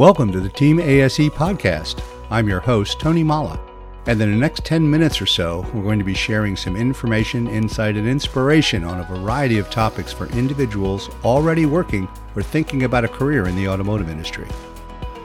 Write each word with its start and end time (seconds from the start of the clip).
Welcome 0.00 0.32
to 0.32 0.40
the 0.40 0.48
Team 0.48 0.80
ASE 0.80 1.28
podcast. 1.28 2.02
I'm 2.30 2.48
your 2.48 2.60
host, 2.60 2.98
Tony 2.98 3.22
Molla. 3.22 3.60
And 4.06 4.18
in 4.18 4.30
the 4.30 4.38
next 4.38 4.64
10 4.64 4.90
minutes 4.90 5.20
or 5.20 5.26
so, 5.26 5.60
we're 5.74 5.82
going 5.82 5.98
to 5.98 6.06
be 6.06 6.14
sharing 6.14 6.56
some 6.56 6.74
information, 6.74 7.46
insight, 7.46 7.96
and 7.98 8.08
inspiration 8.08 8.82
on 8.82 9.00
a 9.00 9.04
variety 9.04 9.58
of 9.58 9.68
topics 9.68 10.10
for 10.10 10.26
individuals 10.28 11.10
already 11.22 11.66
working 11.66 12.08
or 12.34 12.42
thinking 12.42 12.84
about 12.84 13.04
a 13.04 13.08
career 13.08 13.46
in 13.46 13.56
the 13.56 13.68
automotive 13.68 14.08
industry. 14.08 14.48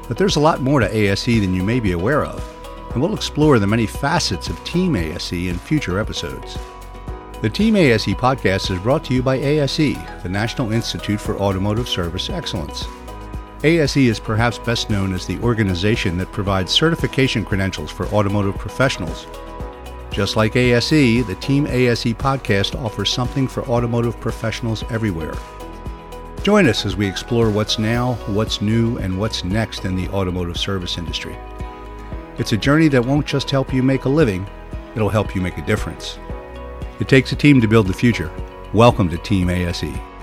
But 0.10 0.18
there's 0.18 0.36
a 0.36 0.42
lot 0.42 0.60
more 0.60 0.82
to 0.82 0.94
ASE 0.94 1.24
than 1.24 1.54
you 1.54 1.64
may 1.64 1.80
be 1.80 1.94
aware 1.94 2.26
of, 2.26 2.44
and 2.92 3.02
we'll 3.02 3.16
explore 3.16 3.60
the 3.60 3.68
many 3.68 3.88
facets 3.88 4.50
of 4.50 4.62
Team 4.66 4.98
ASE 4.98 5.32
in 5.32 5.58
future 5.58 6.02
episodes. 6.02 6.58
The 7.42 7.50
Team 7.50 7.78
ASE 7.78 8.08
podcast 8.08 8.72
is 8.72 8.80
brought 8.80 9.06
to 9.06 9.14
you 9.14 9.24
by 9.24 9.38
ASE, 9.38 9.96
the 10.22 10.30
National 10.30 10.74
Institute 10.74 11.22
for 11.22 11.38
Automotive 11.38 11.88
Service 11.88 12.30
Excellence. 12.30 12.86
ASE 13.66 13.98
is 13.98 14.20
perhaps 14.20 14.60
best 14.60 14.92
known 14.92 15.12
as 15.12 15.26
the 15.26 15.40
organization 15.40 16.20
that 16.20 16.32
provides 16.32 16.72
certification 16.72 17.44
credentials 17.44 17.90
for 17.90 18.06
automotive 18.10 18.56
professionals. 18.60 19.26
Just 20.12 20.36
like 20.36 20.56
ASE, 20.56 21.26
the 21.26 21.38
Team 21.42 21.66
ASE 21.66 22.14
podcast 22.14 22.80
offers 22.80 23.10
something 23.10 23.48
for 23.48 23.64
automotive 23.64 24.20
professionals 24.20 24.84
everywhere. 24.92 25.34
Join 26.44 26.68
us 26.68 26.86
as 26.86 26.96
we 26.96 27.08
explore 27.08 27.50
what's 27.50 27.80
now, 27.80 28.14
what's 28.28 28.62
new, 28.62 29.00
and 29.00 29.20
what's 29.20 29.44
next 29.44 29.84
in 29.84 29.96
the 29.96 30.10
automotive 30.10 30.58
service 30.58 31.00
industry. 31.00 31.36
It's 32.38 32.54
a 32.54 32.58
journey 32.58 32.88
that 32.90 33.04
won't 33.04 33.26
just 33.26 33.50
help 33.50 33.74
you 33.74 33.82
make 33.82 34.06
a 34.06 34.10
living, 34.10 34.46
it'll 34.96 35.10
help 35.10 35.34
you 35.34 35.42
make 35.42 35.58
a 35.58 35.66
difference. 35.66 36.20
It 37.00 37.10
takes 37.10 37.32
a 37.32 37.36
team 37.36 37.60
to 37.62 37.68
build 37.68 37.88
the 37.88 37.94
future. 37.94 38.32
Welcome 38.74 39.10
to 39.10 39.18
Team 39.18 39.50
ASE. 39.50 40.15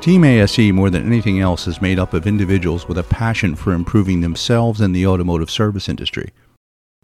Team 0.00 0.24
ASE, 0.24 0.72
more 0.72 0.88
than 0.88 1.04
anything 1.04 1.40
else, 1.40 1.68
is 1.68 1.82
made 1.82 1.98
up 1.98 2.14
of 2.14 2.26
individuals 2.26 2.88
with 2.88 2.96
a 2.96 3.02
passion 3.02 3.54
for 3.54 3.74
improving 3.74 4.22
themselves 4.22 4.80
and 4.80 4.96
the 4.96 5.06
automotive 5.06 5.50
service 5.50 5.90
industry. 5.90 6.30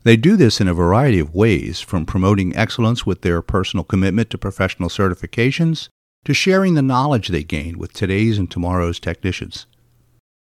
They 0.03 0.17
do 0.17 0.35
this 0.35 0.63
in 0.63 0.69
a 0.69 0.73
variety 0.73 1.19
of 1.19 1.35
ways, 1.35 1.79
from 1.79 2.07
promoting 2.07 2.57
excellence 2.57 3.05
with 3.05 3.21
their 3.21 3.43
personal 3.43 3.85
commitment 3.85 4.31
to 4.31 4.39
professional 4.39 4.89
certifications 4.89 5.91
to 6.25 6.33
sharing 6.33 6.73
the 6.73 6.81
knowledge 6.81 7.29
they 7.29 7.45
gain 7.45 7.77
with 7.77 7.93
today's 7.93 8.39
and 8.39 8.51
tomorrow's 8.51 8.99
technicians. 8.99 9.67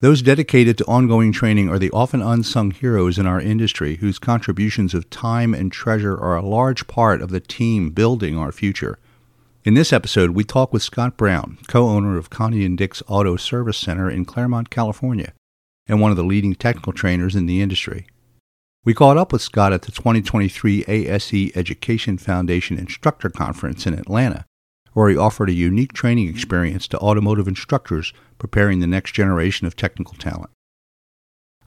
Those 0.00 0.22
dedicated 0.22 0.78
to 0.78 0.86
ongoing 0.86 1.32
training 1.32 1.68
are 1.68 1.78
the 1.78 1.90
often 1.90 2.22
unsung 2.22 2.70
heroes 2.70 3.18
in 3.18 3.26
our 3.26 3.40
industry 3.40 3.96
whose 3.96 4.18
contributions 4.18 4.94
of 4.94 5.10
time 5.10 5.52
and 5.52 5.70
treasure 5.70 6.16
are 6.16 6.38
a 6.38 6.46
large 6.46 6.86
part 6.86 7.20
of 7.20 7.28
the 7.28 7.40
team 7.40 7.90
building 7.90 8.38
our 8.38 8.50
future. 8.50 8.98
In 9.62 9.74
this 9.74 9.92
episode, 9.92 10.30
we 10.30 10.44
talk 10.44 10.72
with 10.72 10.82
Scott 10.82 11.16
Brown, 11.16 11.58
co 11.68 11.88
owner 11.88 12.16
of 12.16 12.30
Connie 12.30 12.64
and 12.64 12.78
Dick's 12.78 13.02
Auto 13.08 13.36
Service 13.36 13.76
Center 13.76 14.10
in 14.10 14.24
Claremont, 14.24 14.70
California, 14.70 15.32
and 15.86 16.00
one 16.00 16.10
of 16.10 16.16
the 16.16 16.24
leading 16.24 16.54
technical 16.54 16.92
trainers 16.92 17.36
in 17.36 17.46
the 17.46 17.60
industry. 17.60 18.06
We 18.84 18.94
caught 18.94 19.18
up 19.18 19.32
with 19.32 19.42
Scott 19.42 19.72
at 19.72 19.82
the 19.82 19.92
2023 19.92 20.84
ASE 20.88 21.54
Education 21.54 22.16
Foundation 22.16 22.78
Instructor 22.78 23.28
Conference 23.28 23.86
in 23.86 23.94
Atlanta 23.94 24.46
where 24.92 25.08
he 25.08 25.16
offered 25.16 25.48
a 25.48 25.54
unique 25.54 25.92
training 25.92 26.28
experience 26.28 26.88
to 26.88 26.98
automotive 26.98 27.48
instructors 27.48 28.12
preparing 28.38 28.80
the 28.80 28.86
next 28.86 29.12
generation 29.12 29.66
of 29.66 29.76
technical 29.76 30.14
talent. 30.14 30.50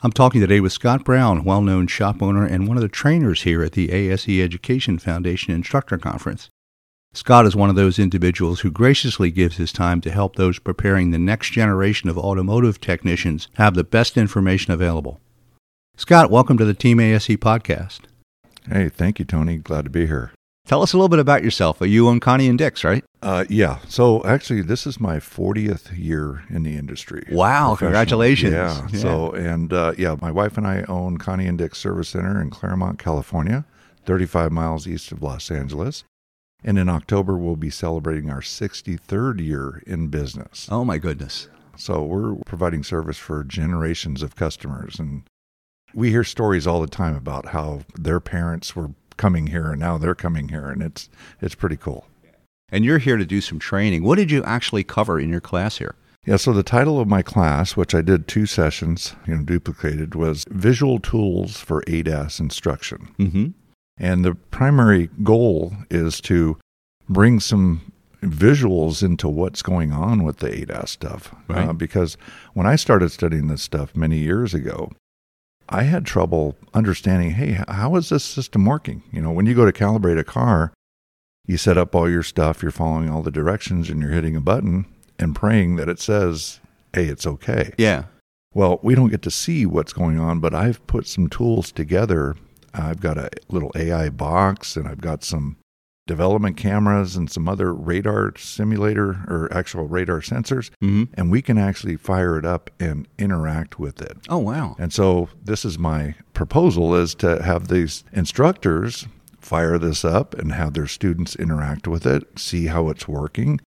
I'm 0.01 0.11
talking 0.11 0.41
today 0.41 0.59
with 0.59 0.73
Scott 0.73 1.05
Brown, 1.05 1.43
well 1.43 1.61
known 1.61 1.87
shop 1.87 2.21
owner 2.21 2.45
and 2.45 2.67
one 2.67 2.75
of 2.75 2.83
the 2.83 2.89
trainers 2.89 3.43
here 3.43 3.63
at 3.63 3.71
the 3.71 3.91
ASE 3.91 4.27
Education 4.27 4.99
Foundation 4.99 5.53
Instructor 5.53 5.97
Conference. 5.97 6.49
Scott 7.15 7.45
is 7.45 7.55
one 7.55 7.69
of 7.69 7.75
those 7.75 7.99
individuals 7.99 8.61
who 8.61 8.71
graciously 8.71 9.29
gives 9.29 9.57
his 9.57 9.71
time 9.71 10.01
to 10.01 10.09
help 10.09 10.35
those 10.35 10.57
preparing 10.57 11.11
the 11.11 11.19
next 11.19 11.51
generation 11.51 12.09
of 12.09 12.17
automotive 12.17 12.81
technicians 12.81 13.49
have 13.53 13.75
the 13.75 13.83
best 13.83 14.17
information 14.17 14.73
available. 14.73 15.21
Scott, 15.95 16.31
welcome 16.31 16.57
to 16.57 16.65
the 16.65 16.73
Team 16.73 16.99
ASE 16.99 17.27
podcast. 17.27 17.99
Hey, 18.67 18.89
thank 18.89 19.19
you, 19.19 19.25
Tony. 19.25 19.57
Glad 19.57 19.83
to 19.83 19.91
be 19.91 20.07
here. 20.07 20.31
Tell 20.65 20.81
us 20.81 20.93
a 20.93 20.97
little 20.97 21.07
bit 21.07 21.19
about 21.19 21.43
yourself. 21.43 21.77
You 21.81 22.09
own 22.09 22.19
Connie 22.19 22.47
and 22.47 22.57
Dick's, 22.57 22.83
right? 22.83 23.03
Uh, 23.21 23.45
yeah. 23.47 23.77
So 23.87 24.23
actually, 24.25 24.63
this 24.63 24.87
is 24.87 24.99
my 24.99 25.17
40th 25.17 25.95
year 25.95 26.45
in 26.49 26.63
the 26.63 26.75
industry. 26.75 27.27
Wow! 27.29 27.75
Congratulations. 27.75 28.53
Yeah. 28.53 28.87
yeah. 28.91 28.99
So 28.99 29.33
and 29.33 29.71
uh, 29.71 29.93
yeah, 29.99 30.15
my 30.19 30.31
wife 30.31 30.57
and 30.57 30.65
I 30.65 30.81
own 30.87 31.19
Connie 31.19 31.45
and 31.45 31.59
Dick's 31.59 31.77
Service 31.77 32.09
Center 32.09 32.41
in 32.41 32.49
Claremont, 32.49 32.97
California, 32.97 33.65
35 34.05 34.51
miles 34.51 34.87
east 34.87 35.11
of 35.11 35.21
Los 35.21 35.51
Angeles. 35.51 36.05
And 36.63 36.77
in 36.77 36.89
October, 36.89 37.37
we'll 37.37 37.55
be 37.55 37.69
celebrating 37.69 38.29
our 38.29 38.41
63rd 38.41 39.39
year 39.45 39.83
in 39.85 40.07
business. 40.07 40.67
Oh 40.71 40.85
my 40.85 40.97
goodness! 40.97 41.49
So 41.75 42.03
we're 42.03 42.35
providing 42.45 42.83
service 42.83 43.17
for 43.17 43.43
generations 43.43 44.21
of 44.21 44.35
customers, 44.35 44.99
and 44.99 45.23
we 45.93 46.09
hear 46.09 46.23
stories 46.23 46.65
all 46.65 46.81
the 46.81 46.87
time 46.87 47.15
about 47.15 47.47
how 47.47 47.81
their 47.95 48.19
parents 48.19 48.75
were 48.75 48.91
coming 49.17 49.47
here 49.47 49.71
and 49.71 49.79
now 49.79 49.97
they're 49.97 50.15
coming 50.15 50.49
here 50.49 50.69
and 50.69 50.81
it's 50.81 51.09
it's 51.41 51.55
pretty 51.55 51.77
cool. 51.77 52.07
And 52.69 52.83
you're 52.83 52.97
here 52.97 53.17
to 53.17 53.25
do 53.25 53.41
some 53.41 53.59
training. 53.59 54.03
What 54.03 54.17
did 54.17 54.31
you 54.31 54.43
actually 54.43 54.83
cover 54.83 55.19
in 55.19 55.29
your 55.29 55.41
class 55.41 55.77
here? 55.77 55.95
Yeah, 56.25 56.37
so 56.37 56.53
the 56.53 56.63
title 56.63 56.99
of 56.99 57.07
my 57.07 57.21
class, 57.21 57.75
which 57.75 57.93
I 57.93 58.01
did 58.01 58.27
two 58.27 58.45
sessions, 58.45 59.13
you 59.27 59.35
know, 59.35 59.43
duplicated, 59.43 60.15
was 60.15 60.45
Visual 60.49 60.99
Tools 60.99 61.57
for 61.57 61.83
ADAS 61.85 62.39
Instruction. 62.39 63.13
Mm-hmm. 63.19 63.47
And 63.97 64.25
the 64.25 64.35
primary 64.35 65.09
goal 65.21 65.73
is 65.89 66.19
to 66.21 66.57
bring 67.07 67.39
some 67.39 67.91
visuals 68.21 69.03
into 69.03 69.27
what's 69.27 69.61
going 69.61 69.91
on 69.91 70.23
with 70.23 70.37
the 70.37 70.49
ADAS 70.49 70.89
stuff. 70.89 71.33
Uh, 71.49 71.53
right. 71.53 71.69
Uh, 71.69 71.73
because 71.73 72.17
when 72.53 72.65
I 72.65 72.75
started 72.75 73.09
studying 73.09 73.47
this 73.47 73.61
stuff 73.61 73.95
many 73.95 74.17
years 74.17 74.53
ago, 74.53 74.91
I 75.69 75.83
had 75.83 76.05
trouble 76.05 76.55
understanding, 76.73 77.31
hey, 77.31 77.59
how 77.67 77.95
is 77.95 78.09
this 78.09 78.23
system 78.23 78.65
working? 78.65 79.03
You 79.11 79.21
know, 79.21 79.31
when 79.31 79.45
you 79.45 79.53
go 79.53 79.65
to 79.69 79.71
calibrate 79.71 80.19
a 80.19 80.23
car, 80.23 80.73
you 81.45 81.57
set 81.57 81.77
up 81.77 81.95
all 81.95 82.09
your 82.09 82.23
stuff, 82.23 82.61
you're 82.61 82.71
following 82.71 83.09
all 83.09 83.21
the 83.21 83.31
directions, 83.31 83.89
and 83.89 84.01
you're 84.01 84.11
hitting 84.11 84.35
a 84.35 84.41
button 84.41 84.85
and 85.19 85.35
praying 85.35 85.75
that 85.75 85.89
it 85.89 85.99
says, 85.99 86.59
hey, 86.93 87.05
it's 87.05 87.27
okay. 87.27 87.73
Yeah. 87.77 88.05
Well, 88.53 88.79
we 88.83 88.95
don't 88.95 89.09
get 89.09 89.23
to 89.23 89.31
see 89.31 89.65
what's 89.65 89.93
going 89.93 90.19
on, 90.19 90.39
but 90.39 90.53
I've 90.53 90.85
put 90.87 91.07
some 91.07 91.27
tools 91.27 91.71
together. 91.71 92.35
I've 92.73 92.99
got 92.99 93.17
a 93.17 93.29
little 93.49 93.71
AI 93.75 94.09
box 94.09 94.75
and 94.75 94.87
I've 94.87 95.01
got 95.01 95.23
some 95.23 95.57
development 96.05 96.57
cameras 96.57 97.15
and 97.15 97.31
some 97.31 97.47
other 97.47 97.73
radar 97.73 98.33
simulator 98.37 99.23
or 99.27 99.47
actual 99.51 99.87
radar 99.87 100.19
sensors, 100.19 100.69
mm-hmm. 100.81 101.03
and 101.13 101.31
we 101.31 101.41
can 101.41 101.57
actually 101.57 101.95
fire 101.95 102.37
it 102.37 102.45
up 102.45 102.69
and 102.79 103.07
interact 103.17 103.79
with 103.79 104.01
it. 104.01 104.17
Oh 104.29 104.39
wow! 104.39 104.75
And 104.77 104.91
so 104.91 105.29
this 105.41 105.63
is 105.63 105.79
my 105.79 106.15
proposal: 106.33 106.95
is 106.95 107.15
to 107.15 107.41
have 107.41 107.67
these 107.67 108.03
instructors 108.11 109.07
fire 109.39 109.77
this 109.77 110.05
up 110.05 110.33
and 110.35 110.53
have 110.53 110.73
their 110.73 110.87
students 110.87 111.35
interact 111.35 111.87
with 111.87 112.05
it, 112.05 112.39
see 112.39 112.67
how 112.67 112.89
it's 112.89 113.07
working. 113.07 113.59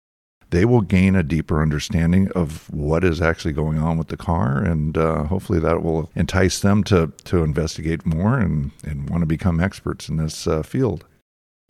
They 0.55 0.65
will 0.65 0.83
gain 0.83 1.17
a 1.17 1.25
deeper 1.25 1.61
understanding 1.61 2.31
of 2.31 2.71
what 2.73 3.03
is 3.03 3.21
actually 3.21 3.55
going 3.55 3.81
on 3.81 3.99
with 3.99 4.07
the 4.07 4.17
car, 4.17 4.59
and 4.59 4.97
uh, 4.97 5.25
hopefully 5.25 5.59
that 5.59 5.83
will 5.83 6.09
entice 6.15 6.61
them 6.61 6.85
to 6.85 7.13
to 7.25 7.43
investigate 7.43 8.07
more 8.07 8.39
and, 8.39 8.71
and 8.85 9.11
want 9.11 9.23
to 9.23 9.27
become 9.27 9.59
experts 9.59 10.09
in 10.09 10.17
this 10.17 10.47
uh, 10.47 10.63
field. 10.63 11.05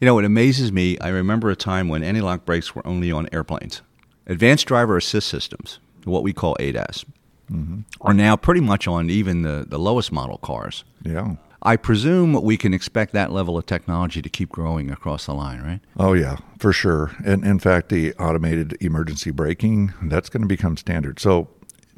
You 0.01 0.05
know, 0.05 0.19
it 0.19 0.27
amazes 0.27 0.71
me. 0.71 0.99
I 0.99 1.09
remember 1.09 1.49
a 1.49 1.57
time 1.57 1.89
when 1.89 2.03
anti 2.03 2.21
lock 2.21 2.45
brakes 2.45 2.75
were 2.75 2.87
only 2.87 3.11
on 3.11 3.27
airplanes. 3.33 3.81
Advanced 4.27 4.67
driver 4.67 4.99
assist 4.99 5.29
systems, 5.29 5.79
what 6.05 6.23
we 6.23 6.35
call 6.35 6.55
ADAS, 6.61 7.07
mm-hmm. 7.51 7.81
are 8.03 8.13
now 8.13 8.37
pretty 8.37 8.61
much 8.61 8.87
on 8.87 9.09
even 9.09 9.41
the, 9.41 9.65
the 9.67 9.79
lowest 9.79 10.13
model 10.13 10.37
cars. 10.37 10.85
Yeah. 11.03 11.37
I 11.65 11.77
presume 11.77 12.35
we 12.43 12.57
can 12.57 12.75
expect 12.75 13.13
that 13.15 13.33
level 13.33 13.57
of 13.57 13.65
technology 13.65 14.21
to 14.21 14.29
keep 14.29 14.51
growing 14.51 14.91
across 14.91 15.27
the 15.27 15.35
line, 15.35 15.63
right? 15.63 15.81
Oh, 15.97 16.13
yeah, 16.13 16.37
for 16.59 16.73
sure. 16.73 17.17
And 17.25 17.45
in 17.45 17.59
fact, 17.59 17.89
the 17.89 18.13
automated 18.15 18.77
emergency 18.81 19.31
braking, 19.31 19.95
that's 20.03 20.29
going 20.29 20.43
to 20.43 20.49
become 20.49 20.77
standard. 20.77 21.19
So 21.21 21.49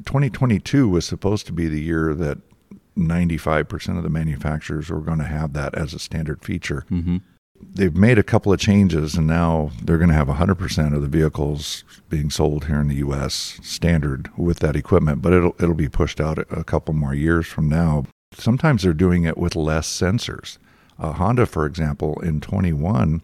2022 0.05 0.87
was 0.87 1.05
supposed 1.05 1.45
to 1.47 1.53
be 1.53 1.67
the 1.67 1.81
year 1.81 2.13
that 2.13 2.37
95% 2.95 3.97
of 3.97 4.03
the 4.03 4.09
manufacturers 4.09 4.89
were 4.89 5.01
going 5.01 5.19
to 5.19 5.25
have 5.25 5.53
that 5.53 5.75
as 5.75 5.93
a 5.93 5.99
standard 5.99 6.43
feature. 6.43 6.85
Mm-hmm 6.89 7.17
they've 7.59 7.95
made 7.95 8.17
a 8.17 8.23
couple 8.23 8.53
of 8.53 8.59
changes 8.59 9.15
and 9.15 9.27
now 9.27 9.71
they're 9.83 9.97
going 9.97 10.09
to 10.09 10.15
have 10.15 10.27
100% 10.27 10.95
of 10.95 11.01
the 11.01 11.07
vehicles 11.07 11.83
being 12.09 12.29
sold 12.29 12.65
here 12.65 12.79
in 12.79 12.87
the 12.87 12.95
US 12.95 13.59
standard 13.63 14.29
with 14.37 14.59
that 14.59 14.75
equipment 14.75 15.21
but 15.21 15.33
it'll 15.33 15.55
it'll 15.59 15.75
be 15.75 15.89
pushed 15.89 16.19
out 16.19 16.37
a 16.51 16.63
couple 16.63 16.93
more 16.93 17.13
years 17.13 17.45
from 17.45 17.67
now 17.67 18.05
sometimes 18.37 18.83
they're 18.83 18.93
doing 18.93 19.23
it 19.23 19.37
with 19.37 19.55
less 19.55 19.87
sensors 19.87 20.57
uh, 20.99 21.13
Honda 21.13 21.45
for 21.45 21.65
example 21.65 22.19
in 22.21 22.41
21 22.41 23.21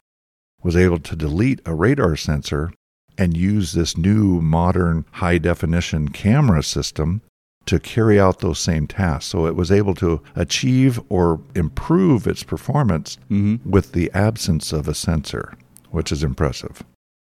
was 0.63 0.75
able 0.75 0.99
to 0.99 1.15
delete 1.15 1.59
a 1.65 1.75
radar 1.75 2.15
sensor 2.15 2.71
and 3.17 3.37
use 3.37 3.73
this 3.73 3.97
new 3.97 4.41
modern 4.41 5.05
high 5.11 5.37
definition 5.37 6.09
camera 6.09 6.63
system 6.63 7.21
to 7.65 7.79
carry 7.79 8.19
out 8.19 8.39
those 8.39 8.59
same 8.59 8.87
tasks. 8.87 9.25
So 9.25 9.45
it 9.45 9.55
was 9.55 9.71
able 9.71 9.95
to 9.95 10.21
achieve 10.35 10.99
or 11.09 11.39
improve 11.55 12.27
its 12.27 12.43
performance 12.43 13.17
mm-hmm. 13.29 13.69
with 13.69 13.93
the 13.93 14.11
absence 14.13 14.73
of 14.73 14.87
a 14.87 14.93
sensor, 14.93 15.53
which 15.91 16.11
is 16.11 16.23
impressive. 16.23 16.83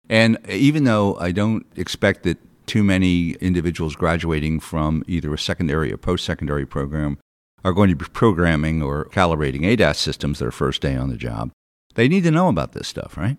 And 0.09 0.37
even 0.47 0.83
though 0.83 1.15
I 1.19 1.31
don't 1.31 1.65
expect 1.75 2.23
that 2.23 2.37
too 2.65 2.83
many 2.83 3.31
individuals 3.41 3.95
graduating 3.95 4.59
from 4.59 5.03
either 5.07 5.33
a 5.33 5.37
secondary 5.37 5.91
or 5.91 5.97
post 5.97 6.25
secondary 6.25 6.65
program 6.65 7.17
are 7.63 7.73
going 7.73 7.89
to 7.89 7.95
be 7.95 8.05
programming 8.05 8.81
or 8.81 9.05
calibrating 9.05 9.61
ADAS 9.63 9.97
systems 9.97 10.39
their 10.39 10.51
first 10.51 10.81
day 10.81 10.95
on 10.95 11.09
the 11.09 11.17
job. 11.17 11.51
They 11.95 12.07
need 12.07 12.23
to 12.23 12.31
know 12.31 12.47
about 12.47 12.71
this 12.71 12.87
stuff, 12.87 13.17
right? 13.17 13.37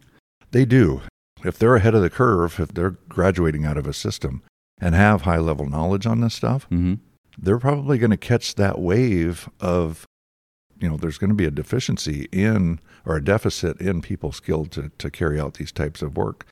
They 0.51 0.65
do. 0.65 1.03
If 1.45 1.59
they're 1.59 1.77
ahead 1.77 1.95
of 1.95 2.03
the 2.03 2.11
curve, 2.11 2.61
if 2.61 2.69
they're 2.69 2.91
graduating 3.09 3.65
out 3.65 3.77
of 3.77 3.87
a 3.87 3.93
system 3.93 4.43
and 4.81 4.95
have 4.95 5.23
high 5.23 5.39
level 5.39 5.67
knowledge 5.69 6.07
on 6.07 6.21
this 6.21 6.35
stuff, 6.35 6.67
Mm-hmm. 6.71 6.95
they're 7.39 7.59
probably 7.59 7.99
going 7.99 8.11
to 8.11 8.17
catch 8.17 8.55
that 8.57 8.79
wave 8.79 9.49
of, 9.61 10.07
you 10.79 10.89
know, 10.89 10.97
there's 10.97 11.19
going 11.19 11.31
to 11.31 11.35
be 11.37 11.47
a 11.47 11.51
deficiency 11.51 12.29
in 12.31 12.79
or 13.05 13.17
a 13.17 13.25
deficit 13.25 13.81
in 13.81 14.03
people 14.03 14.31
skilled 14.31 14.71
to, 14.73 14.91
to 14.99 15.11
carry 15.11 15.41
out 15.41 15.55
these 15.55 15.73
types 15.73 16.03
of 16.03 16.17
work. 16.17 16.47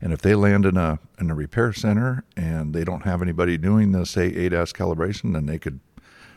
And 0.00 0.14
if 0.14 0.22
they 0.22 0.34
land 0.34 0.64
in 0.64 0.78
a 0.78 0.98
in 1.20 1.30
a 1.30 1.34
repair 1.34 1.74
center 1.74 2.24
and 2.34 2.72
they 2.74 2.84
don't 2.84 3.02
have 3.04 3.20
anybody 3.20 3.58
doing 3.58 3.92
the 3.92 4.06
say 4.06 4.30
ADAS 4.32 4.72
calibration, 4.72 5.34
then 5.34 5.44
they 5.44 5.58
could 5.58 5.80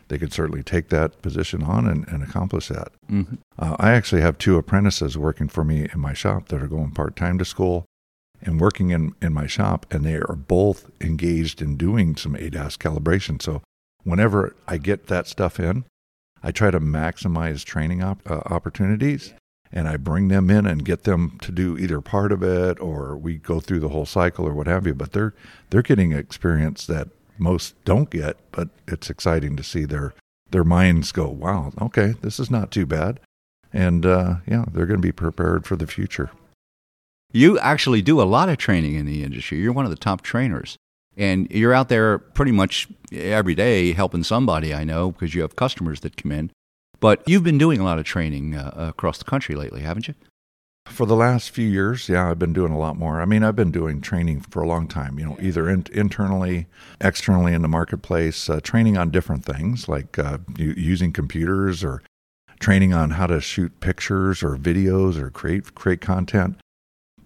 they 0.08 0.18
could 0.18 0.32
certainly 0.32 0.62
take 0.62 0.88
that 0.88 1.20
position 1.22 1.62
on 1.62 1.86
and, 1.86 2.06
and 2.08 2.22
accomplish 2.22 2.68
that. 2.68 2.88
Mm-hmm. 3.10 3.36
Uh, 3.58 3.76
I 3.78 3.92
actually 3.92 4.22
have 4.22 4.38
two 4.38 4.56
apprentices 4.56 5.16
working 5.16 5.48
for 5.48 5.64
me 5.64 5.88
in 5.92 6.00
my 6.00 6.12
shop 6.12 6.48
that 6.48 6.62
are 6.62 6.68
going 6.68 6.90
part 6.92 7.16
time 7.16 7.38
to 7.38 7.44
school 7.44 7.84
and 8.42 8.60
working 8.60 8.90
in, 8.90 9.14
in 9.22 9.32
my 9.32 9.46
shop, 9.46 9.86
and 9.90 10.04
they 10.04 10.16
are 10.16 10.36
both 10.36 10.90
engaged 11.00 11.62
in 11.62 11.76
doing 11.76 12.16
some 12.16 12.34
ADAS 12.34 12.76
calibration. 12.76 13.40
So, 13.40 13.62
whenever 14.02 14.54
I 14.68 14.76
get 14.76 15.06
that 15.06 15.26
stuff 15.26 15.58
in, 15.58 15.84
I 16.42 16.50
try 16.50 16.70
to 16.70 16.80
maximize 16.80 17.64
training 17.64 18.02
op- 18.02 18.30
uh, 18.30 18.42
opportunities 18.46 19.32
and 19.72 19.88
I 19.88 19.96
bring 19.96 20.28
them 20.28 20.50
in 20.50 20.66
and 20.66 20.84
get 20.84 21.02
them 21.02 21.38
to 21.42 21.50
do 21.50 21.76
either 21.76 22.00
part 22.00 22.30
of 22.30 22.42
it 22.42 22.78
or 22.80 23.16
we 23.16 23.38
go 23.38 23.60
through 23.60 23.80
the 23.80 23.88
whole 23.88 24.06
cycle 24.06 24.46
or 24.46 24.54
what 24.54 24.68
have 24.68 24.86
you. 24.86 24.94
But 24.94 25.12
they're, 25.12 25.34
they're 25.70 25.82
getting 25.82 26.12
experience 26.12 26.86
that 26.86 27.08
most 27.38 27.74
don't 27.84 28.10
get, 28.10 28.36
but 28.52 28.68
it's 28.86 29.10
exciting 29.10 29.56
to 29.56 29.62
see 29.62 29.84
their, 29.84 30.14
their 30.50 30.64
minds 30.64 31.12
go, 31.12 31.28
wow, 31.28 31.72
okay, 31.80 32.14
this 32.22 32.38
is 32.38 32.50
not 32.50 32.70
too 32.70 32.86
bad 32.86 33.20
and 33.74 34.06
uh, 34.06 34.36
yeah, 34.46 34.64
they're 34.72 34.86
going 34.86 35.00
to 35.00 35.06
be 35.06 35.12
prepared 35.12 35.66
for 35.66 35.76
the 35.76 35.86
future. 35.86 36.30
You 37.32 37.58
actually 37.58 38.00
do 38.00 38.22
a 38.22 38.22
lot 38.22 38.48
of 38.48 38.56
training 38.56 38.94
in 38.94 39.04
the 39.04 39.24
industry. 39.24 39.58
You're 39.58 39.72
one 39.72 39.84
of 39.84 39.90
the 39.90 39.96
top 39.96 40.22
trainers. 40.22 40.76
And 41.16 41.50
you're 41.50 41.74
out 41.74 41.88
there 41.88 42.18
pretty 42.18 42.52
much 42.52 42.88
every 43.12 43.54
day 43.54 43.92
helping 43.92 44.22
somebody, 44.22 44.72
I 44.72 44.84
know, 44.84 45.10
because 45.10 45.34
you 45.34 45.42
have 45.42 45.56
customers 45.56 46.00
that 46.00 46.16
come 46.16 46.32
in. 46.32 46.50
But 47.00 47.22
you've 47.26 47.42
been 47.42 47.58
doing 47.58 47.80
a 47.80 47.84
lot 47.84 47.98
of 47.98 48.04
training 48.04 48.54
uh, 48.54 48.72
across 48.76 49.18
the 49.18 49.24
country 49.24 49.56
lately, 49.56 49.82
haven't 49.82 50.08
you? 50.08 50.14
For 50.86 51.06
the 51.06 51.16
last 51.16 51.50
few 51.50 51.66
years, 51.66 52.08
yeah, 52.08 52.30
I've 52.30 52.38
been 52.38 52.52
doing 52.52 52.72
a 52.72 52.78
lot 52.78 52.96
more. 52.96 53.20
I 53.20 53.24
mean, 53.24 53.42
I've 53.42 53.56
been 53.56 53.72
doing 53.72 54.00
training 54.00 54.42
for 54.42 54.62
a 54.62 54.66
long 54.68 54.86
time, 54.86 55.18
you 55.18 55.24
know, 55.24 55.36
either 55.40 55.68
in, 55.68 55.86
internally, 55.92 56.66
externally 57.00 57.52
in 57.54 57.62
the 57.62 57.68
marketplace, 57.68 58.48
uh, 58.48 58.60
training 58.60 58.96
on 58.96 59.10
different 59.10 59.44
things 59.44 59.88
like 59.88 60.18
uh, 60.18 60.38
u- 60.56 60.74
using 60.76 61.12
computers 61.12 61.82
or 61.82 62.02
training 62.60 62.92
on 62.92 63.10
how 63.10 63.26
to 63.26 63.40
shoot 63.40 63.80
pictures 63.80 64.42
or 64.42 64.56
videos 64.56 65.16
or 65.16 65.30
create 65.30 65.74
create 65.74 66.00
content. 66.00 66.56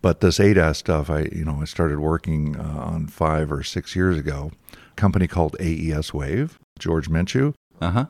But 0.00 0.20
this 0.20 0.38
ADAS 0.38 0.76
stuff, 0.76 1.10
I 1.10 1.22
you 1.32 1.44
know 1.44 1.58
I 1.60 1.64
started 1.64 1.98
working 1.98 2.56
uh, 2.56 2.62
on 2.62 3.08
five 3.08 3.50
or 3.52 3.62
six 3.62 3.96
years 3.96 4.16
ago. 4.16 4.52
A 4.72 4.94
company 4.94 5.26
called 5.26 5.56
AES 5.60 6.14
Wave, 6.14 6.58
George 6.78 7.10
Minshew. 7.10 7.54
Uh 7.80 7.90
huh. 7.90 8.06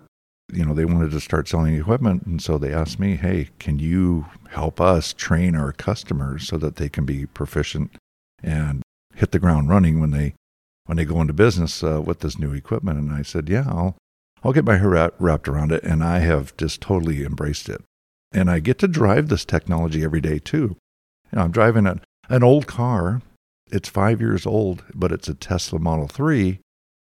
You 0.53 0.65
know 0.65 0.73
they 0.75 0.87
wanted 0.87 1.11
to 1.11 1.21
start 1.21 1.47
selling 1.47 1.75
equipment, 1.75 2.25
and 2.25 2.41
so 2.41 2.57
they 2.57 2.73
asked 2.73 2.99
me, 2.99 3.17
"Hey, 3.17 3.51
can 3.59 3.79
you 3.79 4.27
help 4.51 4.81
us 4.81 5.13
train 5.13 5.55
our 5.55 5.73
customers 5.73 6.49
so 6.49 6.57
that 6.59 6.77
they 6.77 6.89
can 6.89 7.05
be 7.05 7.27
proficient 7.27 7.97
and 8.43 8.83
hit 9.15 9.33
the 9.33 9.39
ground 9.39 9.69
running 9.69 10.01
when 10.01 10.11
they 10.11 10.35
when 10.87 10.97
they 10.97 11.05
go 11.05 11.21
into 11.21 11.35
business 11.35 11.83
uh, 11.83 12.01
with 12.01 12.21
this 12.21 12.39
new 12.39 12.55
equipment?" 12.55 12.99
And 12.99 13.13
I 13.13 13.23
said, 13.23 13.49
"Yeah, 13.49 13.65
I'll 13.69 13.97
I'll 14.43 14.55
get 14.55 14.65
my 14.65 14.79
hair 14.79 15.13
wrapped 15.19 15.49
around 15.49 15.71
it," 15.71 15.85
and 15.85 16.03
I 16.03 16.21
have 16.21 16.57
just 16.57 16.81
totally 16.81 17.25
embraced 17.25 17.69
it. 17.69 17.83
And 18.33 18.51
I 18.51 18.61
get 18.61 18.79
to 18.79 18.89
drive 18.89 19.29
this 19.29 19.45
technology 19.45 20.03
every 20.03 20.21
day 20.21 20.39
too. 20.39 20.77
You 21.31 21.37
know, 21.37 21.43
I'm 21.43 21.51
driving 21.51 21.87
an, 21.87 22.01
an 22.29 22.43
old 22.43 22.67
car. 22.67 23.23
It's 23.71 23.89
five 23.89 24.21
years 24.21 24.47
old, 24.47 24.83
but 24.95 25.13
it's 25.13 25.29
a 25.29 25.35
Tesla 25.35 25.79
Model 25.79 26.09
3, 26.09 26.59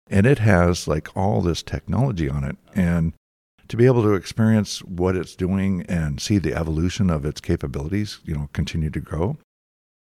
and 0.09 0.25
it 0.27 0.39
has 0.39 0.87
like 0.87 1.15
all 1.15 1.41
this 1.41 1.63
technology 1.63 2.29
on 2.29 2.43
it. 2.43 2.57
And 2.75 3.13
to 3.71 3.77
be 3.77 3.85
able 3.85 4.03
to 4.03 4.15
experience 4.15 4.83
what 4.83 5.15
it's 5.15 5.33
doing 5.33 5.85
and 5.87 6.19
see 6.19 6.37
the 6.37 6.53
evolution 6.53 7.09
of 7.09 7.23
its 7.23 7.39
capabilities, 7.39 8.19
you 8.25 8.35
know, 8.35 8.49
continue 8.51 8.89
to 8.89 8.99
grow, 8.99 9.37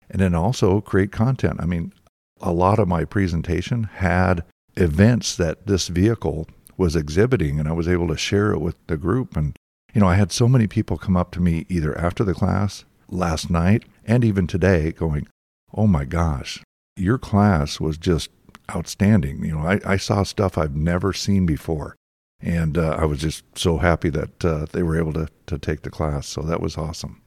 and 0.09 0.19
then 0.19 0.33
also 0.33 0.81
create 0.81 1.11
content. 1.11 1.59
I 1.61 1.67
mean, 1.67 1.93
a 2.41 2.51
lot 2.51 2.79
of 2.79 2.87
my 2.87 3.05
presentation 3.05 3.83
had 3.83 4.43
events 4.75 5.35
that 5.35 5.67
this 5.67 5.89
vehicle 5.89 6.47
was 6.75 6.95
exhibiting, 6.95 7.59
and 7.59 7.69
I 7.69 7.73
was 7.73 7.87
able 7.87 8.07
to 8.07 8.17
share 8.17 8.51
it 8.51 8.57
with 8.57 8.77
the 8.87 8.97
group. 8.97 9.37
And, 9.37 9.55
you 9.93 10.01
know, 10.01 10.07
I 10.07 10.15
had 10.15 10.31
so 10.31 10.47
many 10.47 10.65
people 10.65 10.97
come 10.97 11.15
up 11.15 11.29
to 11.33 11.39
me 11.39 11.67
either 11.69 11.95
after 11.95 12.23
the 12.23 12.33
class 12.33 12.83
last 13.09 13.51
night 13.51 13.83
and 14.05 14.25
even 14.25 14.47
today 14.47 14.91
going, 14.91 15.27
Oh 15.71 15.85
my 15.85 16.05
gosh, 16.05 16.63
your 16.95 17.19
class 17.19 17.79
was 17.79 17.99
just 17.99 18.31
outstanding. 18.75 19.45
You 19.45 19.53
know, 19.53 19.67
I, 19.67 19.79
I 19.85 19.97
saw 19.97 20.23
stuff 20.23 20.57
I've 20.57 20.75
never 20.75 21.13
seen 21.13 21.45
before. 21.45 21.95
And 22.41 22.77
uh, 22.77 22.97
I 22.99 23.05
was 23.05 23.19
just 23.19 23.43
so 23.57 23.77
happy 23.77 24.09
that 24.09 24.45
uh, 24.45 24.65
they 24.71 24.83
were 24.83 24.97
able 24.97 25.13
to, 25.13 25.27
to 25.47 25.57
take 25.57 25.83
the 25.83 25.89
class. 25.89 26.27
So 26.27 26.41
that 26.41 26.61
was 26.61 26.77
awesome. 26.77 27.21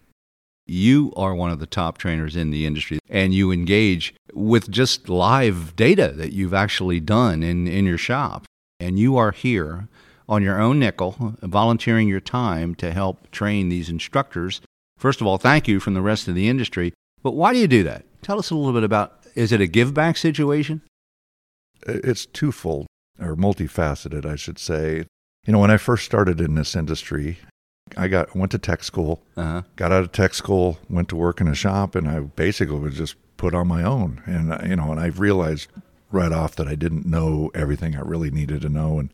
You 0.66 1.12
are 1.16 1.34
one 1.34 1.50
of 1.50 1.60
the 1.60 1.66
top 1.66 1.98
trainers 1.98 2.36
in 2.36 2.50
the 2.50 2.64
industry, 2.64 2.98
and 3.08 3.34
you 3.34 3.52
engage 3.52 4.14
with 4.32 4.70
just 4.70 5.08
live 5.08 5.76
data 5.76 6.12
that 6.16 6.32
you've 6.32 6.54
actually 6.54 7.00
done 7.00 7.42
in, 7.42 7.66
in 7.66 7.84
your 7.84 7.98
shop. 7.98 8.46
And 8.80 8.98
you 8.98 9.16
are 9.16 9.30
here 9.30 9.88
on 10.26 10.42
your 10.42 10.60
own 10.60 10.78
nickel, 10.78 11.36
volunteering 11.42 12.08
your 12.08 12.20
time 12.20 12.74
to 12.76 12.92
help 12.92 13.30
train 13.30 13.68
these 13.68 13.90
instructors 13.90 14.62
First 15.04 15.20
of 15.20 15.26
all, 15.26 15.38
thank 15.38 15.68
you 15.68 15.80
from 15.80 15.94
the 15.94 16.00
rest 16.00 16.28
of 16.28 16.34
the 16.34 16.48
industry. 16.48 16.94
But 17.22 17.32
why 17.32 17.52
do 17.52 17.58
you 17.58 17.68
do 17.68 17.82
that? 17.84 18.04
Tell 18.22 18.38
us 18.38 18.50
a 18.50 18.54
little 18.54 18.72
bit 18.72 18.84
about 18.84 19.20
is 19.34 19.52
it 19.52 19.60
a 19.60 19.66
give 19.66 19.92
back 19.92 20.16
situation? 20.16 20.80
It's 21.86 22.24
twofold 22.24 22.86
or 23.20 23.36
multifaceted, 23.36 24.26
I 24.26 24.36
should 24.36 24.58
say. 24.58 25.06
You 25.46 25.52
know, 25.52 25.58
when 25.58 25.70
I 25.70 25.76
first 25.76 26.04
started 26.04 26.40
in 26.40 26.54
this 26.54 26.74
industry, 26.74 27.38
I 27.96 28.08
got 28.08 28.34
went 28.34 28.52
to 28.52 28.58
tech 28.58 28.82
school, 28.82 29.22
uh-huh. 29.36 29.62
got 29.76 29.92
out 29.92 30.02
of 30.02 30.12
tech 30.12 30.34
school, 30.34 30.78
went 30.88 31.08
to 31.10 31.16
work 31.16 31.40
in 31.40 31.48
a 31.48 31.54
shop, 31.54 31.94
and 31.94 32.08
I 32.08 32.20
basically 32.20 32.78
was 32.78 32.96
just 32.96 33.16
put 33.36 33.54
on 33.54 33.68
my 33.68 33.82
own. 33.82 34.22
And 34.26 34.68
you 34.68 34.76
know, 34.76 34.90
and 34.90 35.00
I 35.00 35.06
realized 35.06 35.68
right 36.10 36.32
off 36.32 36.56
that 36.56 36.68
I 36.68 36.74
didn't 36.74 37.06
know 37.06 37.50
everything 37.54 37.96
I 37.96 38.00
really 38.00 38.30
needed 38.30 38.62
to 38.62 38.68
know, 38.68 38.98
and 38.98 39.10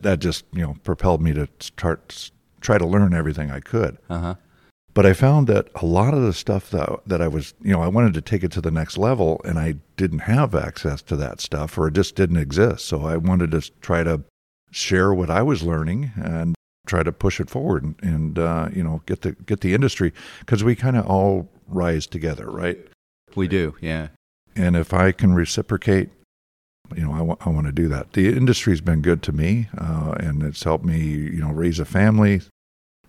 that 0.00 0.20
just 0.20 0.44
you 0.52 0.62
know 0.62 0.76
propelled 0.84 1.20
me 1.20 1.32
to 1.34 1.48
start 1.60 2.30
try 2.60 2.78
to 2.78 2.86
learn 2.86 3.12
everything 3.12 3.50
I 3.50 3.60
could. 3.60 3.98
Uh-huh. 4.08 4.36
But 4.94 5.06
I 5.06 5.14
found 5.14 5.46
that 5.46 5.68
a 5.76 5.86
lot 5.86 6.12
of 6.12 6.22
the 6.22 6.34
stuff 6.34 6.70
that 6.70 7.00
that 7.06 7.22
I 7.22 7.28
was, 7.28 7.54
you 7.62 7.72
know, 7.72 7.82
I 7.82 7.88
wanted 7.88 8.14
to 8.14 8.20
take 8.20 8.44
it 8.44 8.52
to 8.52 8.60
the 8.60 8.70
next 8.70 8.98
level, 8.98 9.40
and 9.44 9.58
I 9.58 9.76
didn't 9.96 10.20
have 10.20 10.54
access 10.54 11.00
to 11.02 11.16
that 11.16 11.40
stuff, 11.40 11.78
or 11.78 11.88
it 11.88 11.94
just 11.94 12.14
didn't 12.14 12.36
exist. 12.36 12.84
So 12.84 13.06
I 13.06 13.16
wanted 13.16 13.52
to 13.52 13.62
try 13.80 14.02
to 14.02 14.22
share 14.70 15.14
what 15.14 15.30
I 15.30 15.42
was 15.42 15.62
learning 15.62 16.12
and 16.16 16.54
try 16.86 17.02
to 17.02 17.12
push 17.12 17.40
it 17.40 17.48
forward, 17.48 17.84
and, 17.84 17.94
and 18.02 18.38
uh, 18.38 18.68
you 18.72 18.82
know, 18.82 19.02
get 19.06 19.22
the 19.22 19.32
get 19.32 19.60
the 19.60 19.72
industry 19.72 20.12
because 20.40 20.62
we 20.62 20.74
kind 20.74 20.96
of 20.96 21.06
all 21.06 21.48
rise 21.68 22.06
together, 22.06 22.50
right? 22.50 22.78
We 23.34 23.48
do, 23.48 23.76
yeah. 23.80 24.08
And 24.54 24.76
if 24.76 24.92
I 24.92 25.12
can 25.12 25.32
reciprocate, 25.32 26.10
you 26.94 27.04
know, 27.04 27.12
I, 27.12 27.18
w- 27.18 27.38
I 27.40 27.48
want 27.48 27.66
to 27.66 27.72
do 27.72 27.88
that. 27.88 28.12
The 28.12 28.28
industry's 28.28 28.82
been 28.82 29.00
good 29.00 29.22
to 29.22 29.32
me, 29.32 29.68
uh, 29.78 30.16
and 30.18 30.42
it's 30.42 30.64
helped 30.64 30.84
me, 30.84 31.00
you 31.00 31.40
know, 31.40 31.50
raise 31.50 31.78
a 31.78 31.86
family, 31.86 32.42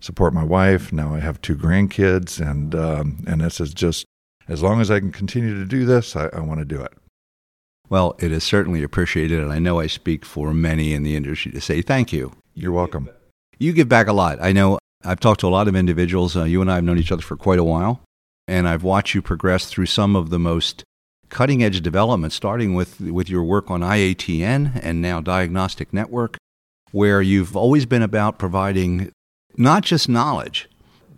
support 0.04 0.34
my 0.34 0.44
wife. 0.44 0.92
Now 0.92 1.16
I 1.16 1.20
have 1.20 1.42
two 1.42 1.56
grandkids, 1.56 2.40
and 2.40 2.76
um, 2.76 3.24
and 3.26 3.42
this 3.42 3.60
is 3.62 3.74
just 3.74 4.06
as 4.48 4.62
long 4.62 4.82
as 4.82 4.92
I 4.92 5.00
can 5.00 5.12
continue 5.12 5.58
to 5.58 5.66
do 5.66 5.86
this, 5.86 6.16
I, 6.16 6.28
I 6.28 6.42
want 6.42 6.60
to 6.60 6.66
do 6.66 6.82
it. 6.82 6.94
Well, 7.90 8.16
it 8.20 8.32
is 8.32 8.44
certainly 8.44 8.84
appreciated, 8.84 9.40
and 9.40 9.52
I 9.52 9.60
know 9.60 9.80
I 9.80 9.88
speak 9.88 10.26
for 10.26 10.54
many 10.54 10.94
in 10.94 11.04
the 11.04 11.16
industry 11.16 11.52
to 11.54 11.62
say 11.62 11.82
thank 11.82 12.12
you. 12.12 12.34
You're 12.54 12.72
welcome. 12.72 13.10
You 13.58 13.72
give 13.72 13.88
back 13.88 14.08
a 14.08 14.14
lot. 14.14 14.42
I 14.42 14.52
know 14.52 14.78
I've 15.06 15.20
talked 15.20 15.40
to 15.42 15.48
a 15.48 15.50
lot 15.50 15.68
of 15.68 15.76
individuals. 15.76 16.36
Uh, 16.36 16.44
you 16.44 16.62
and 16.62 16.72
I 16.72 16.76
have 16.76 16.84
known 16.84 17.00
each 17.00 17.12
other 17.12 17.22
for 17.22 17.38
quite 17.38 17.60
a 17.60 17.64
while, 17.64 18.02
and 18.48 18.68
I've 18.68 18.84
watched 18.84 19.16
you 19.16 19.22
progress 19.22 19.68
through 19.68 19.86
some 19.86 20.16
of 20.16 20.30
the 20.30 20.40
most 20.40 20.84
cutting 21.30 21.64
edge 21.64 21.82
development, 21.82 22.34
starting 22.34 22.74
with, 22.74 23.00
with 23.00 23.30
your 23.30 23.44
work 23.44 23.72
on 23.72 23.82
IATN 23.82 24.80
and 24.84 25.02
now 25.02 25.20
Diagnostic 25.20 25.94
Network, 25.94 26.38
where 26.92 27.22
you've 27.22 27.56
always 27.56 27.86
been 27.86 28.04
about 28.04 28.38
providing 28.38 29.12
not 29.58 29.84
just 29.84 30.10
knowledge, 30.10 30.70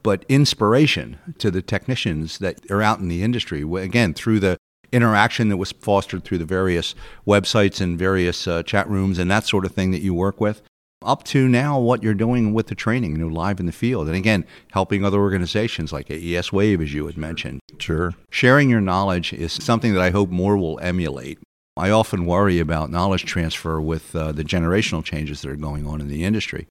but 0.04 0.26
inspiration 0.30 1.18
to 1.40 1.50
the 1.50 1.62
technicians 1.62 2.38
that 2.38 2.70
are 2.70 2.82
out 2.82 3.00
in 3.00 3.08
the 3.08 3.24
industry. 3.24 3.64
Again, 3.82 4.14
through 4.14 4.40
the 4.40 4.58
interaction 4.92 5.50
that 5.50 5.58
was 5.58 5.72
fostered 5.72 6.24
through 6.24 6.38
the 6.38 6.46
various 6.46 6.96
websites 7.28 7.82
and 7.82 7.98
various 7.98 8.48
uh, 8.48 8.64
chat 8.64 8.88
rooms 8.90 9.18
and 9.18 9.30
that 9.32 9.46
sort 9.46 9.66
of 9.66 9.72
thing 9.72 9.92
that 9.92 10.02
you 10.02 10.14
work 10.14 10.40
with, 10.40 10.62
up 11.02 11.24
to 11.24 11.48
now 11.48 11.80
what 11.80 12.04
you're 12.04 12.14
doing 12.14 12.54
with 12.54 12.68
the 12.68 12.76
training, 12.76 13.12
you 13.12 13.18
know, 13.18 13.28
live 13.28 13.60
in 13.60 13.66
the 13.66 13.72
field. 13.72 14.08
And 14.08 14.16
again, 14.16 14.46
helping 14.72 15.04
other 15.04 15.20
organizations 15.20 15.92
like 15.92 16.10
AES 16.10 16.54
Wave, 16.54 16.82
as 16.82 16.94
you 16.94 17.06
had 17.06 17.18
mentioned. 17.18 17.60
Sure. 17.80 18.14
Sharing 18.30 18.70
your 18.70 18.82
knowledge 18.82 19.34
is 19.34 19.54
something 19.54 19.94
that 19.94 20.02
I 20.02 20.12
hope 20.12 20.30
more 20.30 20.58
will 20.58 20.80
emulate. 20.82 21.40
I 21.78 21.90
often 21.90 22.26
worry 22.26 22.60
about 22.60 22.90
knowledge 22.90 23.26
transfer 23.26 23.82
with 23.82 24.16
uh, 24.16 24.32
the 24.32 24.44
generational 24.44 25.04
changes 25.04 25.42
that 25.42 25.52
are 25.52 25.56
going 25.56 25.86
on 25.86 26.00
in 26.00 26.08
the 26.08 26.24
industry 26.24 26.68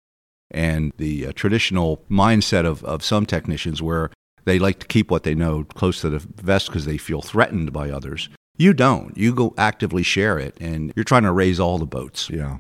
and 0.50 0.92
the 0.96 1.26
uh, 1.26 1.32
traditional 1.34 2.02
mindset 2.10 2.64
of, 2.64 2.84
of 2.84 3.02
some 3.02 3.26
technicians 3.26 3.82
where 3.82 4.10
they 4.44 4.58
like 4.58 4.78
to 4.80 4.86
keep 4.86 5.10
what 5.10 5.22
they 5.22 5.34
know 5.34 5.64
close 5.64 6.00
to 6.02 6.10
the 6.10 6.18
vest 6.18 6.66
because 6.66 6.84
they 6.84 6.98
feel 6.98 7.22
threatened 7.22 7.72
by 7.72 7.90
others. 7.90 8.28
You 8.56 8.72
don't. 8.72 9.16
You 9.16 9.34
go 9.34 9.54
actively 9.58 10.02
share 10.02 10.38
it, 10.38 10.56
and 10.60 10.92
you're 10.94 11.04
trying 11.04 11.24
to 11.24 11.32
raise 11.32 11.58
all 11.58 11.78
the 11.78 11.86
boats. 11.86 12.30
Yeah. 12.30 12.58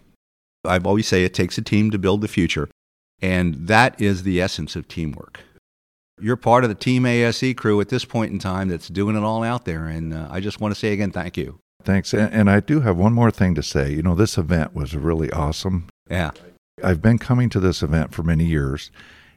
I've 0.64 0.86
always 0.86 1.06
say 1.06 1.24
it 1.24 1.34
takes 1.34 1.58
a 1.58 1.62
team 1.62 1.90
to 1.90 1.98
build 1.98 2.20
the 2.20 2.28
future, 2.28 2.68
and 3.20 3.54
that 3.68 4.00
is 4.00 4.22
the 4.22 4.40
essence 4.40 4.76
of 4.76 4.88
teamwork. 4.88 5.40
You're 6.20 6.36
part 6.36 6.64
of 6.64 6.70
the 6.70 6.76
Team 6.76 7.06
ASE 7.06 7.54
crew 7.56 7.80
at 7.80 7.88
this 7.88 8.04
point 8.04 8.32
in 8.32 8.38
time 8.38 8.68
that's 8.68 8.88
doing 8.88 9.16
it 9.16 9.22
all 9.22 9.42
out 9.42 9.64
there, 9.64 9.86
and 9.86 10.14
uh, 10.14 10.28
I 10.30 10.40
just 10.40 10.60
want 10.60 10.72
to 10.72 10.78
say 10.78 10.92
again, 10.92 11.10
thank 11.10 11.36
you. 11.36 11.58
Thanks. 11.82 12.14
And, 12.14 12.32
and 12.32 12.50
I 12.50 12.60
do 12.60 12.80
have 12.80 12.96
one 12.96 13.12
more 13.12 13.30
thing 13.30 13.54
to 13.56 13.62
say. 13.62 13.92
You 13.92 14.02
know, 14.02 14.14
this 14.14 14.38
event 14.38 14.74
was 14.74 14.96
really 14.96 15.30
awesome. 15.32 15.88
Yeah. 16.08 16.30
I've 16.82 17.02
been 17.02 17.18
coming 17.18 17.48
to 17.50 17.60
this 17.60 17.82
event 17.82 18.14
for 18.14 18.22
many 18.22 18.44
years, 18.44 18.90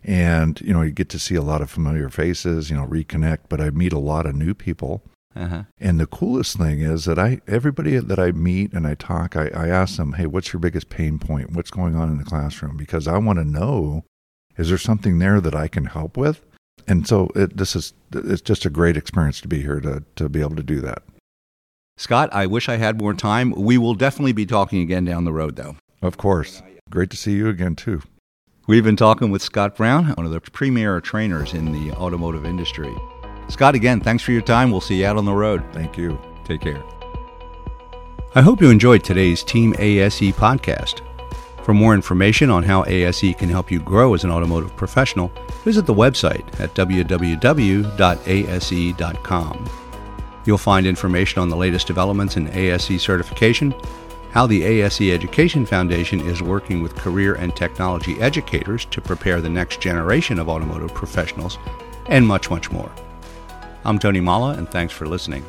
and 0.03 0.59
you 0.61 0.73
know, 0.73 0.81
you 0.81 0.91
get 0.91 1.09
to 1.09 1.19
see 1.19 1.35
a 1.35 1.41
lot 1.41 1.61
of 1.61 1.69
familiar 1.69 2.09
faces, 2.09 2.69
you 2.69 2.75
know, 2.75 2.85
reconnect, 2.85 3.39
but 3.49 3.61
I 3.61 3.69
meet 3.69 3.93
a 3.93 3.99
lot 3.99 4.25
of 4.25 4.35
new 4.35 4.53
people. 4.53 5.03
Uh-huh. 5.35 5.63
And 5.79 5.99
the 5.99 6.07
coolest 6.07 6.57
thing 6.57 6.81
is 6.81 7.05
that 7.05 7.19
I 7.19 7.41
everybody 7.47 7.97
that 7.99 8.17
I 8.17 8.31
meet 8.31 8.73
and 8.73 8.87
I 8.87 8.95
talk, 8.95 9.35
I, 9.35 9.49
I 9.49 9.67
ask 9.67 9.97
them, 9.97 10.13
hey, 10.13 10.25
what's 10.25 10.51
your 10.51 10.59
biggest 10.59 10.89
pain 10.89 11.19
point? 11.19 11.51
What's 11.51 11.69
going 11.69 11.95
on 11.95 12.09
in 12.09 12.17
the 12.17 12.23
classroom? 12.23 12.75
Because 12.75 13.07
I 13.07 13.17
want 13.19 13.37
to 13.37 13.45
know, 13.45 14.03
is 14.57 14.69
there 14.69 14.79
something 14.79 15.19
there 15.19 15.39
that 15.39 15.53
I 15.53 15.67
can 15.67 15.85
help 15.85 16.17
with? 16.17 16.41
And 16.87 17.07
so 17.07 17.29
it, 17.35 17.57
this 17.57 17.75
is 17.75 17.93
it's 18.13 18.41
just 18.41 18.65
a 18.65 18.69
great 18.71 18.97
experience 18.97 19.41
to 19.41 19.47
be 19.47 19.61
here 19.61 19.79
to 19.81 20.03
to 20.15 20.27
be 20.27 20.41
able 20.41 20.55
to 20.55 20.63
do 20.63 20.81
that. 20.81 21.03
Scott, 21.97 22.29
I 22.31 22.45
wish 22.45 22.69
I 22.69 22.77
had 22.77 22.99
more 22.99 23.13
time. 23.13 23.51
We 23.51 23.77
will 23.77 23.95
definitely 23.95 24.31
be 24.31 24.45
talking 24.45 24.81
again 24.81 25.03
down 25.05 25.25
the 25.25 25.33
road, 25.33 25.55
though. 25.55 25.75
Of 26.01 26.17
course. 26.17 26.61
Great 26.89 27.09
to 27.09 27.17
see 27.17 27.33
you 27.33 27.49
again, 27.49 27.75
too. 27.75 28.01
We've 28.67 28.83
been 28.83 28.95
talking 28.95 29.31
with 29.31 29.41
Scott 29.41 29.75
Brown, 29.75 30.07
one 30.09 30.25
of 30.25 30.31
the 30.31 30.41
premier 30.41 30.99
trainers 30.99 31.53
in 31.53 31.71
the 31.71 31.91
automotive 31.93 32.45
industry. 32.45 32.93
Scott, 33.49 33.75
again, 33.75 34.01
thanks 34.01 34.23
for 34.23 34.31
your 34.33 34.41
time. 34.41 34.71
We'll 34.71 34.81
see 34.81 34.99
you 34.99 35.05
out 35.05 35.17
on 35.17 35.25
the 35.25 35.33
road. 35.33 35.63
Thank 35.71 35.97
you. 35.97 36.19
Take 36.43 36.61
care. 36.61 36.83
I 38.35 38.41
hope 38.41 38.61
you 38.61 38.69
enjoyed 38.69 39.03
today's 39.03 39.43
Team 39.43 39.73
ASE 39.79 40.33
podcast. 40.33 41.01
For 41.63 41.73
more 41.73 41.93
information 41.93 42.49
on 42.49 42.63
how 42.63 42.85
ASE 42.85 43.33
can 43.37 43.49
help 43.49 43.71
you 43.71 43.79
grow 43.79 44.13
as 44.13 44.23
an 44.23 44.31
automotive 44.31 44.75
professional, 44.77 45.31
visit 45.65 45.85
the 45.85 45.93
website 45.93 46.59
at 46.59 46.73
www.ase.com. 46.75 47.29
You'll 50.45 50.57
find 50.57 50.87
information 50.87 51.41
on 51.41 51.49
the 51.49 51.57
latest 51.57 51.87
developments 51.87 52.37
in 52.37 52.47
ASE 52.49 53.01
certification, 53.01 53.73
how 54.31 54.45
the 54.45 54.63
ASE 54.63 55.01
Education 55.01 55.65
Foundation 55.65 56.19
is 56.21 56.41
working 56.41 56.81
with 56.81 56.95
career 56.95 57.35
and 57.35 57.55
technology 57.55 58.19
educators 58.19 58.85
to 58.85 59.01
prepare 59.01 59.41
the 59.41 59.49
next 59.49 59.81
generation 59.81 60.39
of 60.39 60.49
automotive 60.49 60.93
professionals, 60.93 61.57
and 62.07 62.25
much, 62.25 62.49
much 62.49 62.71
more. 62.71 62.91
I'm 63.83 63.99
Tony 63.99 64.19
Molla, 64.19 64.53
and 64.53 64.69
thanks 64.69 64.93
for 64.93 65.07
listening. 65.07 65.45